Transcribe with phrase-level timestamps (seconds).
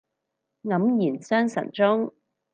[0.63, 2.11] 黯然神傷中